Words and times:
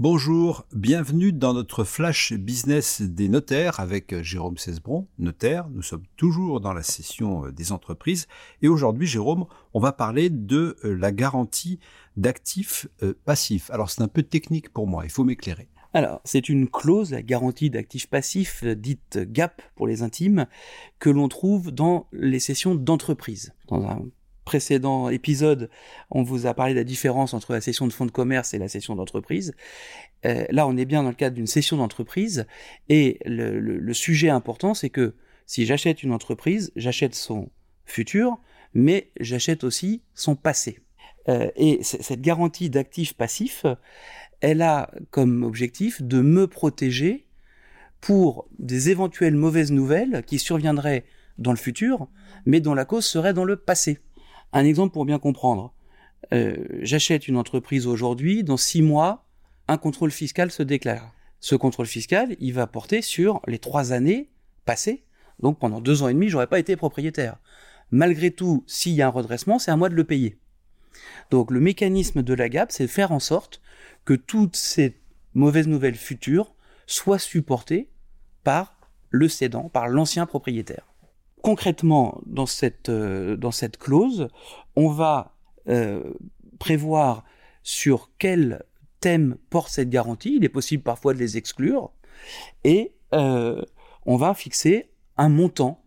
Bonjour, 0.00 0.64
bienvenue 0.72 1.30
dans 1.30 1.52
notre 1.52 1.84
flash 1.84 2.32
business 2.32 3.02
des 3.02 3.28
notaires 3.28 3.80
avec 3.80 4.22
Jérôme 4.22 4.56
Cesbron, 4.56 5.06
notaire. 5.18 5.68
Nous 5.68 5.82
sommes 5.82 6.06
toujours 6.16 6.62
dans 6.62 6.72
la 6.72 6.82
session 6.82 7.44
euh, 7.44 7.52
des 7.52 7.70
entreprises 7.70 8.26
et 8.62 8.68
aujourd'hui, 8.68 9.06
Jérôme, 9.06 9.44
on 9.74 9.78
va 9.78 9.92
parler 9.92 10.30
de 10.30 10.78
euh, 10.86 10.94
la 10.94 11.12
garantie 11.12 11.80
d'actifs 12.16 12.88
euh, 13.02 13.12
passifs. 13.26 13.70
Alors 13.70 13.90
c'est 13.90 14.00
un 14.00 14.08
peu 14.08 14.22
technique 14.22 14.72
pour 14.72 14.86
moi, 14.86 15.04
il 15.04 15.10
faut 15.10 15.22
m'éclairer. 15.22 15.68
Alors, 15.92 16.22
c'est 16.24 16.48
une 16.48 16.66
clause, 16.70 17.10
la 17.10 17.20
garantie 17.20 17.68
d'actifs 17.68 18.06
passifs, 18.06 18.64
dite 18.64 19.18
GAP 19.18 19.60
pour 19.74 19.86
les 19.86 20.00
intimes, 20.00 20.46
que 20.98 21.10
l'on 21.10 21.28
trouve 21.28 21.72
dans 21.72 22.06
les 22.12 22.40
sessions 22.40 22.74
d'entreprise. 22.74 23.52
Précédent 24.44 25.08
épisode, 25.08 25.70
on 26.10 26.22
vous 26.22 26.46
a 26.46 26.54
parlé 26.54 26.72
de 26.72 26.78
la 26.78 26.84
différence 26.84 27.34
entre 27.34 27.52
la 27.52 27.60
session 27.60 27.86
de 27.86 27.92
fonds 27.92 28.06
de 28.06 28.10
commerce 28.10 28.54
et 28.54 28.58
la 28.58 28.68
session 28.68 28.96
d'entreprise. 28.96 29.54
Euh, 30.26 30.44
là, 30.50 30.66
on 30.66 30.76
est 30.76 30.84
bien 30.84 31.02
dans 31.02 31.08
le 31.08 31.14
cadre 31.14 31.36
d'une 31.36 31.46
session 31.46 31.76
d'entreprise. 31.76 32.46
Et 32.88 33.18
le, 33.24 33.92
sujet 33.92 34.28
important, 34.28 34.74
c'est 34.74 34.90
que 34.90 35.14
si 35.46 35.66
j'achète 35.66 36.02
une 36.02 36.12
entreprise, 36.12 36.72
j'achète 36.76 37.14
son 37.14 37.50
futur, 37.84 38.38
mais 38.74 39.10
j'achète 39.18 39.64
aussi 39.64 40.02
son 40.14 40.36
passé. 40.36 40.80
Euh, 41.28 41.50
et 41.56 41.82
cette 41.82 42.20
garantie 42.20 42.70
d'actifs 42.70 43.14
passifs, 43.14 43.66
elle 44.40 44.62
a 44.62 44.90
comme 45.10 45.42
objectif 45.42 46.02
de 46.02 46.20
me 46.20 46.46
protéger 46.46 47.26
pour 48.00 48.48
des 48.58 48.88
éventuelles 48.88 49.36
mauvaises 49.36 49.72
nouvelles 49.72 50.22
qui 50.26 50.38
surviendraient 50.38 51.04
dans 51.38 51.50
le 51.50 51.56
futur, 51.56 52.08
mais 52.46 52.60
dont 52.60 52.74
la 52.74 52.84
cause 52.84 53.04
serait 53.04 53.34
dans 53.34 53.44
le 53.44 53.56
passé. 53.56 53.98
Un 54.52 54.64
exemple 54.64 54.92
pour 54.92 55.04
bien 55.04 55.18
comprendre. 55.18 55.72
Euh, 56.32 56.56
j'achète 56.82 57.28
une 57.28 57.36
entreprise 57.36 57.86
aujourd'hui, 57.86 58.42
dans 58.42 58.56
six 58.56 58.82
mois, 58.82 59.24
un 59.68 59.78
contrôle 59.78 60.10
fiscal 60.10 60.50
se 60.50 60.62
déclare. 60.62 61.14
Ce 61.38 61.54
contrôle 61.54 61.86
fiscal, 61.86 62.36
il 62.40 62.52
va 62.52 62.66
porter 62.66 63.00
sur 63.00 63.40
les 63.46 63.58
trois 63.58 63.92
années 63.92 64.28
passées. 64.64 65.04
Donc 65.38 65.58
pendant 65.58 65.80
deux 65.80 66.02
ans 66.02 66.08
et 66.08 66.14
demi, 66.14 66.28
j'aurais 66.28 66.48
pas 66.48 66.58
été 66.58 66.76
propriétaire. 66.76 67.36
Malgré 67.90 68.30
tout, 68.30 68.64
s'il 68.66 68.92
y 68.92 69.02
a 69.02 69.06
un 69.06 69.10
redressement, 69.10 69.58
c'est 69.58 69.70
à 69.70 69.76
moi 69.76 69.88
de 69.88 69.94
le 69.94 70.04
payer. 70.04 70.38
Donc 71.30 71.50
le 71.50 71.60
mécanisme 71.60 72.22
de 72.22 72.34
la 72.34 72.48
GAP, 72.48 72.72
c'est 72.72 72.84
de 72.84 72.90
faire 72.90 73.12
en 73.12 73.20
sorte 73.20 73.60
que 74.04 74.14
toutes 74.14 74.56
ces 74.56 74.96
mauvaises 75.34 75.68
nouvelles 75.68 75.96
futures 75.96 76.54
soient 76.86 77.18
supportées 77.18 77.88
par 78.42 78.76
le 79.10 79.28
cédant, 79.28 79.68
par 79.68 79.88
l'ancien 79.88 80.26
propriétaire 80.26 80.89
concrètement, 81.42 82.20
dans 82.26 82.46
cette, 82.46 82.88
euh, 82.88 83.36
dans 83.36 83.50
cette 83.50 83.78
clause, 83.78 84.28
on 84.76 84.88
va 84.88 85.34
euh, 85.68 86.12
prévoir 86.58 87.24
sur 87.62 88.10
quel 88.18 88.62
thème 89.00 89.36
porte 89.50 89.70
cette 89.70 89.90
garantie. 89.90 90.36
Il 90.36 90.44
est 90.44 90.50
possible 90.50 90.82
parfois 90.82 91.14
de 91.14 91.18
les 91.18 91.36
exclure. 91.36 91.92
Et 92.64 92.92
euh, 93.14 93.62
on 94.06 94.16
va 94.16 94.34
fixer 94.34 94.90
un 95.16 95.28
montant 95.28 95.82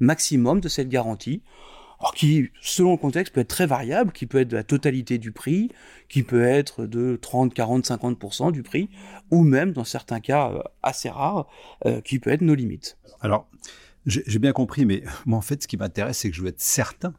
maximum 0.00 0.60
de 0.60 0.68
cette 0.68 0.88
garantie, 0.88 1.42
qui, 2.16 2.50
selon 2.60 2.92
le 2.92 2.96
contexte, 2.96 3.32
peut 3.32 3.42
être 3.42 3.48
très 3.48 3.66
variable, 3.66 4.10
qui 4.10 4.26
peut 4.26 4.40
être 4.40 4.48
de 4.48 4.56
la 4.56 4.64
totalité 4.64 5.18
du 5.18 5.30
prix, 5.30 5.70
qui 6.08 6.24
peut 6.24 6.42
être 6.42 6.84
de 6.84 7.16
30, 7.20 7.54
40, 7.54 7.84
50% 7.84 8.50
du 8.50 8.64
prix, 8.64 8.90
ou 9.30 9.44
même, 9.44 9.70
dans 9.70 9.84
certains 9.84 10.18
cas 10.18 10.64
assez 10.82 11.08
rares, 11.08 11.46
qui 12.04 12.18
peut 12.18 12.30
être 12.30 12.40
nos 12.40 12.56
limites. 12.56 12.98
Alors, 13.20 13.46
j'ai 14.06 14.38
bien 14.38 14.52
compris, 14.52 14.84
mais 14.84 15.02
moi, 15.26 15.38
en 15.38 15.42
fait, 15.42 15.62
ce 15.62 15.68
qui 15.68 15.76
m'intéresse, 15.76 16.18
c'est 16.18 16.30
que 16.30 16.36
je 16.36 16.42
veux 16.42 16.48
être 16.48 16.60
certain, 16.60 17.14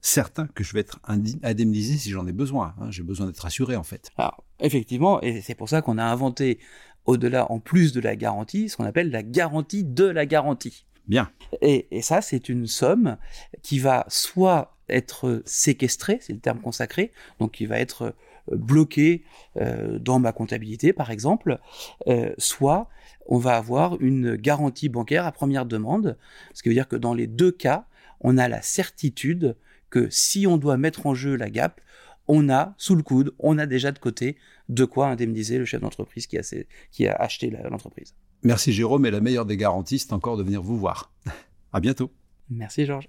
certain 0.00 0.46
que 0.48 0.64
je 0.64 0.72
vais 0.72 0.80
être 0.80 1.00
indemnisé 1.42 1.96
si 1.96 2.10
j'en 2.10 2.26
ai 2.26 2.32
besoin. 2.32 2.74
Hein. 2.80 2.90
J'ai 2.90 3.02
besoin 3.02 3.26
d'être 3.26 3.44
assuré, 3.44 3.76
en 3.76 3.82
fait. 3.82 4.10
Alors, 4.16 4.44
effectivement, 4.60 5.20
et 5.22 5.40
c'est 5.40 5.54
pour 5.54 5.68
ça 5.68 5.82
qu'on 5.82 5.98
a 5.98 6.04
inventé, 6.04 6.58
au-delà, 7.04 7.50
en 7.50 7.60
plus 7.60 7.92
de 7.92 8.00
la 8.00 8.16
garantie, 8.16 8.68
ce 8.68 8.76
qu'on 8.76 8.84
appelle 8.84 9.10
la 9.10 9.22
garantie 9.22 9.84
de 9.84 10.04
la 10.04 10.26
garantie. 10.26 10.86
Bien. 11.06 11.30
Et, 11.60 11.86
et 11.90 12.02
ça, 12.02 12.22
c'est 12.22 12.48
une 12.48 12.66
somme 12.66 13.18
qui 13.62 13.78
va 13.78 14.06
soit 14.08 14.73
être 14.88 15.42
séquestrée, 15.44 16.18
c'est 16.20 16.32
le 16.32 16.38
terme 16.38 16.60
consacré, 16.60 17.12
donc 17.40 17.52
qui 17.52 17.66
va 17.66 17.78
être 17.78 18.14
euh, 18.50 18.56
bloquée 18.56 19.24
euh, 19.56 19.98
dans 19.98 20.18
ma 20.18 20.32
comptabilité, 20.32 20.92
par 20.92 21.10
exemple, 21.10 21.58
euh, 22.06 22.32
soit 22.38 22.88
on 23.26 23.38
va 23.38 23.56
avoir 23.56 24.00
une 24.00 24.36
garantie 24.36 24.88
bancaire 24.88 25.24
à 25.24 25.32
première 25.32 25.64
demande, 25.64 26.18
ce 26.52 26.62
qui 26.62 26.68
veut 26.68 26.74
dire 26.74 26.88
que 26.88 26.96
dans 26.96 27.14
les 27.14 27.26
deux 27.26 27.52
cas, 27.52 27.86
on 28.20 28.36
a 28.36 28.48
la 28.48 28.62
certitude 28.62 29.56
que 29.90 30.08
si 30.10 30.46
on 30.46 30.56
doit 30.56 30.76
mettre 30.76 31.06
en 31.06 31.14
jeu 31.14 31.36
la 31.36 31.50
GAP, 31.50 31.80
on 32.26 32.48
a 32.48 32.74
sous 32.78 32.94
le 32.94 33.02
coude, 33.02 33.34
on 33.38 33.58
a 33.58 33.66
déjà 33.66 33.92
de 33.92 33.98
côté 33.98 34.36
de 34.68 34.84
quoi 34.84 35.08
indemniser 35.08 35.58
le 35.58 35.64
chef 35.64 35.80
d'entreprise 35.80 36.26
qui 36.26 36.38
a, 36.38 36.42
qui 36.90 37.06
a 37.06 37.14
acheté 37.14 37.50
l'entreprise. 37.70 38.14
Merci 38.42 38.72
Jérôme, 38.72 39.06
et 39.06 39.10
la 39.10 39.20
meilleure 39.20 39.46
des 39.46 39.56
garanties, 39.56 39.98
c'est 39.98 40.12
encore 40.12 40.36
de 40.36 40.42
venir 40.42 40.62
vous 40.62 40.76
voir. 40.76 41.12
à 41.72 41.80
bientôt. 41.80 42.10
Merci 42.50 42.84
Georges. 42.86 43.08